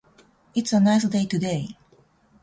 [0.55, 1.77] It is a nice day today.